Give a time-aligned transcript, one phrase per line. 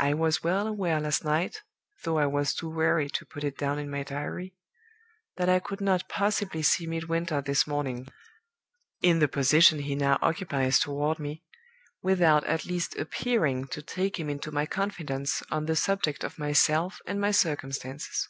[0.00, 1.62] "I was well aware last night
[2.02, 4.56] (though I was too weary to put it down in my diary),
[5.36, 8.08] that I could not possibly see Midwinter this morning
[9.02, 11.44] in the position he now occupies toward me
[12.02, 16.98] without at least appearing to take him into my confidence on the subject of myself
[17.06, 18.28] and my circumstances.